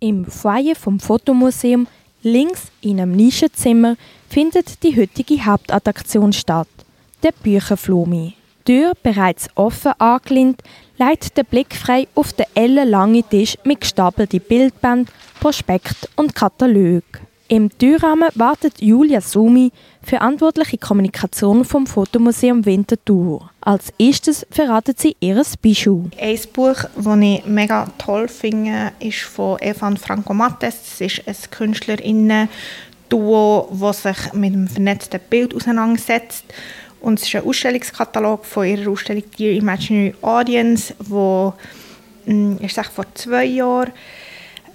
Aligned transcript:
Im 0.00 0.26
Foyer 0.26 0.76
vom 0.76 1.00
Fotomuseum, 1.00 1.88
links 2.22 2.70
in 2.82 3.00
einem 3.00 3.16
Nischenzimmer, 3.16 3.96
findet 4.28 4.84
die 4.84 4.96
heutige 4.96 5.44
Hauptattraktion 5.44 6.32
statt, 6.32 6.68
der 7.24 7.32
Bücherflumi. 7.32 8.34
Die 8.68 8.74
Tür 8.74 8.92
bereits 9.02 9.48
offen 9.56 9.92
angelehnt, 9.98 10.62
leitet 10.98 11.36
der 11.36 11.42
Blick 11.42 11.74
frei 11.74 12.06
auf 12.14 12.32
den 12.32 12.46
ellenlangen 12.54 13.28
Tisch 13.28 13.56
mit 13.64 13.80
gestapelten 13.80 14.40
Bildbänden, 14.40 15.12
Prospekt 15.40 16.08
und 16.14 16.32
Katalog. 16.32 17.02
Im 17.50 17.70
Türrahmen 17.78 18.28
wartet 18.34 18.74
Julia 18.78 19.22
Sumi, 19.22 19.72
verantwortliche 20.02 20.76
Kommunikation 20.76 21.64
vom 21.64 21.86
Fotomuseum 21.86 22.66
Winterthur. 22.66 23.48
Als 23.62 23.90
erstes 23.98 24.46
verratet 24.50 25.00
sie 25.00 25.16
ihr 25.20 25.42
Bijou. 25.62 26.10
Ein 26.20 26.38
Buch, 26.52 26.84
das 26.94 27.18
ich 27.20 27.46
mega 27.46 27.90
toll 27.96 28.28
finde, 28.28 28.92
ist 29.00 29.20
von 29.20 29.58
Evan 29.60 29.96
Franco 29.96 30.34
Mattes. 30.34 30.76
Das 30.90 31.00
ist 31.00 31.26
ein 31.26 31.34
Künstlerinnen-Duo, 31.50 33.74
das 33.80 34.02
sich 34.02 34.34
mit 34.34 34.52
dem 34.52 34.68
vernetzten 34.68 35.20
Bild 35.30 35.54
auseinandersetzt. 35.54 36.44
Und 37.00 37.18
es 37.18 37.28
ist 37.28 37.34
ein 37.34 37.46
Ausstellungskatalog 37.46 38.44
von 38.44 38.66
ihrer 38.66 38.90
Ausstellung 38.90 39.24
Dear 39.38 39.54
Imaginary 39.54 40.14
Audience, 40.20 40.94
wo 40.98 41.54
hm, 42.26 42.58
ich 42.60 42.74
sage, 42.74 42.90
vor 42.94 43.06
zwei 43.14 43.46
Jahren 43.46 43.92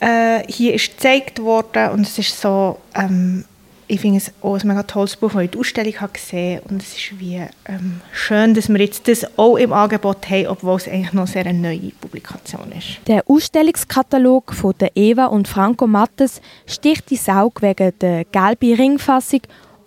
äh, 0.00 0.42
hier 0.48 0.74
ist 0.74 0.96
gezeigt 0.96 1.40
worden 1.40 1.90
und 1.90 2.00
es 2.00 2.18
ist 2.18 2.40
so, 2.40 2.78
ähm, 2.94 3.44
ich 3.86 4.00
finde 4.00 4.18
es 4.18 4.32
auch 4.40 4.54
ein 4.54 4.66
mega 4.68 4.84
tolles 4.84 5.16
Buch, 5.16 5.32
das 5.32 5.42
ich 5.42 5.50
der 5.50 5.60
Ausstellung 5.60 6.00
habe 6.00 6.12
gesehen 6.12 6.60
und 6.68 6.80
es 6.80 6.96
ist 6.96 7.18
wie 7.18 7.40
ähm, 7.66 8.00
schön, 8.12 8.54
dass 8.54 8.68
wir 8.68 8.78
jetzt 8.78 9.08
das 9.08 9.26
auch 9.36 9.56
im 9.56 9.72
Angebot 9.72 10.30
haben, 10.30 10.46
obwohl 10.46 10.76
es 10.76 10.88
eigentlich 10.88 11.12
noch 11.12 11.26
sehr 11.26 11.44
eine 11.44 11.58
neue 11.58 11.90
Publikation 12.00 12.72
ist. 12.72 13.00
Der 13.08 13.24
Ausstellungskatalog 13.28 14.54
von 14.54 14.74
der 14.78 14.92
Eva 14.94 15.26
und 15.26 15.48
Franco 15.48 15.86
Mattes 15.86 16.40
sticht 16.66 17.10
die 17.10 17.16
Saug 17.16 17.62
wegen 17.62 17.92
der 18.00 18.24
gelben 18.26 18.74
Ringfassung 18.74 19.40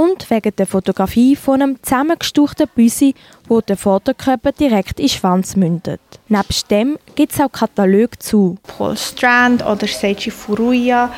und 0.00 0.30
wegen 0.30 0.56
der 0.56 0.66
Fotografie 0.66 1.36
von 1.36 1.60
einem 1.60 1.82
zusammengestauchten 1.82 2.68
Büsi, 2.74 3.14
wo 3.48 3.60
der 3.60 3.76
Vorderkörper 3.76 4.52
direkt 4.52 4.98
in 4.98 5.06
den 5.06 5.10
Schwanz 5.10 5.56
mündet. 5.56 6.00
Neben 6.28 6.44
dem 6.70 6.98
gibt 7.14 7.32
es 7.32 7.40
auch 7.40 7.52
Kataloge 7.52 8.18
zu 8.18 8.56
Paul 8.62 8.96
Strand 8.96 9.64
oder 9.64 9.86
Seiji 9.86 10.30
Furuya, 10.30 11.12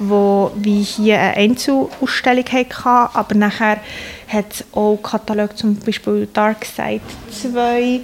wo 0.00 0.50
wie 0.56 0.82
hier 0.82 1.20
eine 1.20 1.36
Einzelausstellung 1.36 2.46
hatten, 2.46 3.16
aber 3.16 3.34
nachher 3.36 3.78
hat 4.26 4.52
es 4.52 4.64
auch 4.72 4.98
Kataloge 5.00 5.54
zum 5.54 5.76
Beispiel 5.76 6.28
Dark 6.32 6.64
Side 6.64 7.02
2 7.30 8.00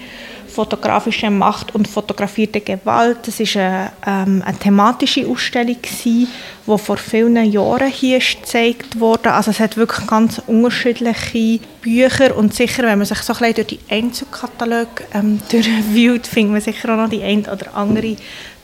fotografische 0.50 1.30
Macht 1.30 1.74
und 1.74 1.88
fotografierte 1.88 2.60
Gewalt. 2.60 3.18
Das 3.26 3.40
ist 3.40 3.56
eine, 3.56 3.92
ähm, 4.06 4.42
eine 4.44 4.58
thematische 4.58 5.26
Ausstellung 5.26 5.76
die 6.04 6.26
vor 6.66 6.96
vielen 6.96 7.50
Jahren 7.50 7.90
hier 7.90 8.20
gezeigt 8.20 9.00
wurde. 9.00 9.32
Also 9.32 9.50
es 9.50 9.58
hat 9.58 9.76
wirklich 9.76 10.06
ganz 10.06 10.40
unterschiedliche 10.46 11.60
Bücher 11.80 12.36
und 12.36 12.54
sicher, 12.54 12.84
wenn 12.84 12.98
man 12.98 13.06
sich 13.06 13.18
so 13.18 13.32
ein 13.32 13.38
bisschen 13.38 13.54
durch 13.54 13.66
die 13.66 13.80
Einzelkataloge 13.88 15.04
ähm, 15.14 15.40
durchwühlt, 15.50 16.26
findet 16.26 16.52
man 16.52 16.60
sicher 16.60 16.92
auch 16.92 16.96
noch 16.96 17.10
die 17.10 17.22
ein 17.22 17.40
oder 17.40 17.74
andere 17.74 18.16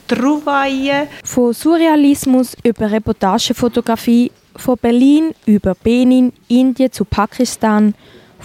Trouvaille. 0.07 1.09
Von 1.25 1.53
Surrealismus 1.53 2.57
über 2.63 2.91
Reportagefotografie, 2.91 4.31
von 4.55 4.77
Berlin 4.81 5.33
über 5.47 5.75
Benin, 5.75 6.33
Indien 6.49 6.93
zu 6.93 7.05
Pakistan, 7.05 7.95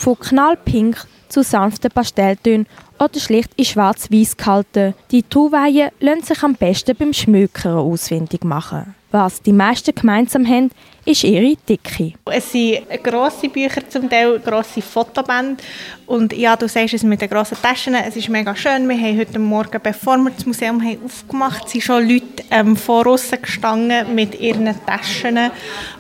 von 0.02 0.18
knallpink 0.20 1.06
zu 1.30 1.44
sanften 1.44 1.92
Pastelltönen 1.92 2.66
oder 3.00 3.20
schlicht 3.20 3.52
in 3.56 3.66
schwarz-weiß 3.66 4.36
gehalten. 4.36 4.96
Die 5.12 5.24
Trouvaillen 5.24 5.92
lassen 6.00 6.24
sich 6.24 6.44
am 6.44 6.56
besten 6.56 6.96
beim 6.96 7.14
Schmökern 7.14 7.78
ausfindig 7.78 8.44
machen. 8.44 8.96
Was 9.12 9.42
die 9.42 9.52
meisten 9.52 9.94
gemeinsam 9.94 10.48
haben, 10.48 10.72
ist 11.04 11.26
ihre 11.26 11.58
Dicke. 11.68 12.14
Es 12.26 12.52
sind 12.52 12.88
grosse 13.04 13.50
Bücher, 13.50 13.88
zum 13.90 14.10
Teil 14.10 14.40
grosse 14.40 14.82
Fotobände. 14.82 15.62
Und 16.06 16.32
ja, 16.32 16.56
du 16.56 16.70
sagst 16.70 16.94
es 16.94 17.04
mit 17.04 17.20
den 17.22 17.30
grossen 17.30 17.58
Taschen, 17.62 17.94
es 17.96 18.16
ist 18.16 18.30
mega 18.30 18.56
schön. 18.56 18.88
Wir 18.88 18.98
haben 18.98 19.18
heute 19.18 19.40
Morgen, 19.40 19.82
bevor 19.84 20.18
wir 20.18 20.32
das 20.32 20.46
Museum 20.46 20.82
haben 20.82 21.04
aufgemacht 21.04 21.62
haben, 21.62 21.70
sind 21.70 21.84
schon 21.84 22.08
Leute 22.08 22.44
ähm, 22.52 22.78
vor 22.78 23.06
uns 23.08 23.30
gestanden 23.30 24.16
mit 24.16 24.40
ihren 24.40 24.74
Taschen, 24.86 25.38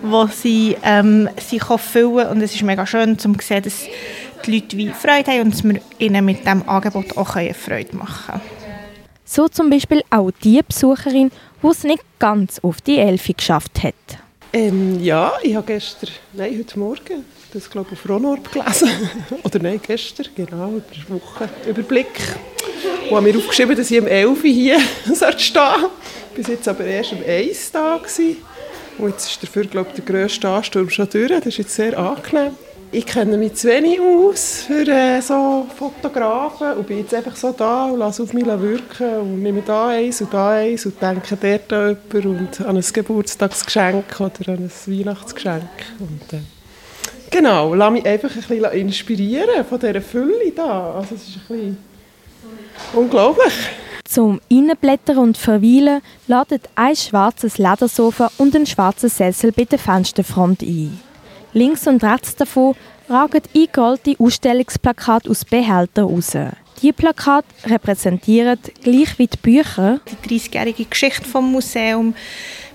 die 0.03 0.31
sie, 0.31 0.77
ähm, 0.83 1.27
sie 1.37 1.59
füllen 1.59 2.29
Und 2.29 2.41
es 2.41 2.55
ist 2.55 2.63
mega 2.63 2.85
schön, 2.85 3.17
um 3.25 3.39
zu 3.39 3.45
sehen, 3.45 3.63
dass 3.63 3.85
die 4.45 4.51
Leute 4.55 4.77
wie 4.77 4.89
Freude 4.89 5.31
haben 5.31 5.41
und 5.41 5.53
dass 5.53 5.63
wir 5.63 5.81
ihnen 5.97 6.23
mit 6.23 6.39
diesem 6.39 6.67
Angebot 6.67 7.17
auch 7.17 7.33
Freude 7.33 7.95
machen 7.95 8.39
können. 8.39 8.60
So 9.33 9.47
zum 9.47 9.69
Beispiel 9.69 10.01
auch 10.09 10.29
die 10.43 10.61
Besucherin, 10.61 11.31
die 11.63 11.67
es 11.67 11.85
nicht 11.85 12.03
ganz 12.19 12.59
auf 12.63 12.81
die 12.81 12.97
Elfi 12.97 13.31
geschafft 13.31 13.81
hat. 13.81 13.93
Ähm, 14.51 15.01
ja, 15.01 15.31
ich 15.41 15.55
habe 15.55 15.67
gestern, 15.67 16.09
nein, 16.33 16.57
heute 16.59 16.77
Morgen, 16.77 17.23
das 17.53 17.69
glaube 17.69 17.91
ich 17.93 17.97
auf 17.97 18.09
Ronorb 18.09 18.51
gelesen. 18.51 18.89
Oder 19.43 19.59
nein, 19.59 19.79
gestern, 19.81 20.25
genau, 20.35 20.71
über 20.71 20.81
den 20.81 21.05
Wochenüberblick. 21.07 22.07
Und 23.09 23.15
habe 23.15 23.31
mir 23.31 23.37
aufgeschrieben, 23.37 23.77
dass 23.77 23.89
ich 23.89 24.01
um 24.01 24.07
11 24.07 24.29
Uhr 24.29 24.49
hier 24.49 24.79
stehen 25.05 25.15
sollte. 25.15 25.89
Bis 26.35 26.47
jetzt 26.47 26.67
aber 26.67 26.83
erst 26.83 27.13
um 27.13 27.19
1 27.25 27.71
da 27.71 27.99
gewesen. 27.99 28.35
Und 28.97 29.11
jetzt 29.11 29.31
ist 29.31 29.43
dafür, 29.43 29.63
glaube 29.63 29.91
ich, 29.91 30.03
der 30.03 30.13
grösste 30.13 30.49
Ansturm 30.49 30.89
schon 30.89 31.09
durch. 31.09 31.29
Das 31.29 31.45
ist 31.45 31.57
jetzt 31.57 31.73
sehr 31.73 31.97
angenehm 31.97 32.51
ich 32.93 33.05
kenne 33.05 33.37
mich 33.37 33.53
zu 33.53 33.69
wenig 33.69 33.99
aus 34.01 34.63
für 34.67 34.85
äh, 34.87 35.21
so 35.21 35.65
Fotografen 35.75 36.73
und 36.73 36.87
bin 36.87 36.99
jetzt 36.99 37.13
einfach 37.13 37.35
so 37.35 37.53
da 37.53 37.85
und 37.85 37.99
lasse 37.99 38.23
auf 38.23 38.33
mich 38.33 38.45
wirken 38.45 39.15
und 39.21 39.41
nehme 39.41 39.61
da 39.61 39.89
eins 39.89 40.21
und 40.21 40.33
da 40.33 40.51
eins 40.51 40.85
und 40.85 41.01
denke 41.01 41.37
dort 41.37 41.73
an 41.73 41.97
jemanden 42.11 42.39
und 42.39 42.61
an 42.61 42.75
ein 42.75 42.83
Geburtstagsgeschenk 42.93 44.19
oder 44.19 44.53
an 44.53 44.57
ein 44.57 44.71
Weihnachtsgeschenk. 44.87 45.69
Und, 45.99 46.33
äh, 46.33 46.41
genau, 47.29 47.73
lasse 47.73 47.91
mich 47.91 48.05
einfach 48.05 48.29
ein 48.29 48.41
bisschen 48.41 48.71
inspirieren 48.73 49.65
von 49.65 49.79
dieser 49.79 50.01
Fülle 50.01 50.51
da. 50.53 50.95
Also 50.95 51.15
es 51.15 51.29
ist 51.29 51.37
ein 51.37 51.47
bisschen 51.47 51.77
unglaublich. 52.93 53.53
Zum 54.03 54.41
Innenblättern 54.49 55.17
und 55.17 55.37
Verweilen 55.37 56.01
ladet 56.27 56.67
ein 56.75 56.97
schwarzes 56.97 57.57
Ledersofa 57.57 58.29
und 58.37 58.53
ein 58.53 58.65
schwarzer 58.65 59.07
Sessel 59.07 59.53
bei 59.53 59.63
der 59.63 59.79
Fensterfront 59.79 60.61
ein. 60.61 61.10
Links 61.53 61.85
und 61.87 62.03
rechts 62.03 62.35
davon 62.35 62.75
ragen 63.09 63.41
eingeholte 63.53 64.15
Ausstellungsplakate 64.17 65.29
aus 65.29 65.43
Behältern 65.43 66.05
raus. 66.05 66.31
Diese 66.81 66.93
Plakate 66.93 67.47
repräsentieren, 67.65 68.57
gleich 68.81 69.19
wie 69.19 69.27
die 69.27 69.37
Bücher, 69.37 69.99
die 70.25 70.39
30-jährige 70.39 70.85
Geschichte 70.85 71.23
des 71.23 71.33
Museums. 71.33 72.15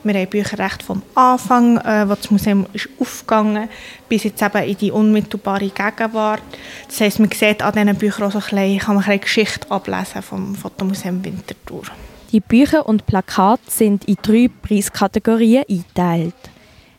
Wir 0.04 0.14
haben 0.14 0.30
Bücher 0.30 0.58
recht 0.58 0.82
vom 0.82 1.02
Anfang, 1.14 1.78
äh, 1.78 2.08
wo 2.08 2.14
das 2.14 2.30
Museum 2.30 2.66
ist 2.72 2.88
aufgegangen 3.00 3.68
bis 4.08 4.22
jetzt 4.22 4.40
eben 4.40 4.62
in 4.62 4.76
die 4.76 4.92
unmittelbare 4.92 5.68
Gegenwart. 5.70 6.42
Das 6.86 7.00
heisst, 7.00 7.18
man 7.18 7.30
sieht 7.32 7.62
an 7.62 7.72
diesen 7.72 7.96
Büchern 7.96 8.28
auch 8.28 8.32
so 8.32 8.38
ein 8.38 8.44
bisschen, 8.44 8.78
kann 8.78 8.94
man 8.94 9.04
eine 9.04 9.18
Geschichte 9.18 9.68
ablesen 9.70 10.22
vom 10.22 10.54
Fotomuseum 10.54 11.24
Winterthur. 11.24 11.82
Die 12.30 12.40
Bücher 12.40 12.86
und 12.86 13.06
Plakate 13.06 13.62
sind 13.68 14.04
in 14.04 14.18
drei 14.22 14.48
Preiskategorien 14.62 15.64
eingeteilt. 15.68 16.34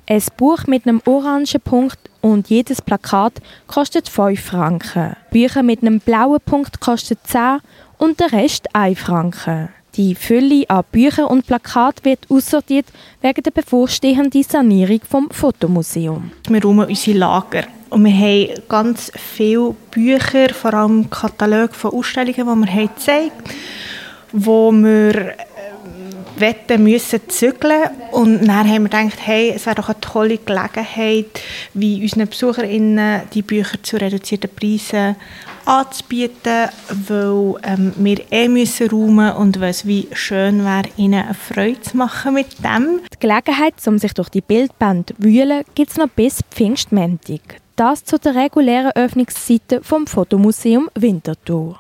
Ein 0.10 0.24
Buch 0.38 0.68
mit 0.68 0.88
einem 0.88 1.02
orangen 1.06 1.62
Punkt 1.62 2.00
und 2.22 2.50
jedes 2.50 2.82
Plakat 2.82 3.42
kostet 3.68 4.08
5 4.08 4.40
Franken. 4.40 5.18
Bücher 5.32 5.64
mit 5.64 5.82
einem 5.82 6.00
blauen 6.00 6.40
Punkt 6.40 6.80
kostet 6.80 7.20
10 7.26 7.60
und 7.98 8.18
der 8.22 8.32
Rest 8.32 8.74
1 8.74 8.98
Franken. 8.98 9.68
Die 9.96 10.16
Fülle 10.16 10.64
an 10.70 10.86
Büchern 10.94 11.26
und 11.26 11.46
Plakat 11.46 12.06
wird 12.06 12.20
aussortiert 12.30 12.86
wegen 13.20 13.44
der 13.44 13.52
bevorstehenden 13.52 14.44
Sanierung 14.44 15.02
vom 15.10 15.30
Fotomuseum. 15.30 16.32
Wir 16.48 16.64
räumen 16.64 16.88
unsere 16.88 17.18
Lager 17.18 17.64
und 17.90 18.06
wir 18.06 18.14
haben 18.14 18.62
ganz 18.70 19.12
viele 19.14 19.76
Bücher, 19.92 20.54
vor 20.54 20.74
allem 20.74 21.10
Kataloge 21.10 21.74
von 21.74 21.92
Ausstellungen, 21.92 22.34
die 22.34 22.66
wir 22.66 22.74
haben 22.74 22.96
gezeigt 22.96 23.34
haben, 23.36 23.56
wo 24.32 24.72
wir 24.72 25.34
wetten 26.40 26.84
müssen 26.84 27.22
zügeln 27.28 27.90
und 28.12 28.48
dann 28.48 28.68
haben 28.68 28.84
wir 28.84 28.90
gedacht, 28.90 29.20
hey, 29.26 29.54
es 29.56 29.66
wäre 29.66 29.76
doch 29.76 29.90
eine 29.90 30.00
tolle 30.00 30.38
Gelegenheit, 30.38 31.42
wie 31.74 32.02
unseren 32.02 32.28
BesucherInnen 32.28 33.22
die 33.34 33.42
Bücher 33.42 33.82
zu 33.82 33.98
reduzierten 33.98 34.50
Preisen 34.54 35.16
anzubieten, 35.66 36.70
weil 37.08 37.56
ähm, 37.64 37.94
wir 37.98 38.32
eh 38.32 38.48
müssen 38.48 38.90
räumen 38.90 39.36
und 39.36 39.60
weil 39.60 39.72
es 39.72 39.86
wie 39.86 40.08
schön 40.14 40.64
wäre, 40.64 40.90
ihnen 40.96 41.26
eine 41.26 41.34
Freude 41.34 41.82
zu 41.82 41.98
machen 41.98 42.34
mit 42.34 42.48
dem. 42.64 43.02
Die 43.14 43.20
Gelegenheit, 43.20 43.76
um 43.86 43.98
sich 43.98 44.14
durch 44.14 44.30
die 44.30 44.42
Bildband 44.42 45.10
zu 45.10 45.16
wühlen, 45.20 45.64
gibt 45.76 45.92
es 45.92 45.98
noch 45.98 46.10
bis 46.10 46.40
Pfingstmäntig. 46.52 47.42
Das 47.76 48.04
zu 48.04 48.18
der 48.18 48.34
regulären 48.34 48.92
Öffnungsseite 48.96 49.84
vom 49.84 50.08
Fotomuseum 50.08 50.90
Winterthur. 50.96 51.76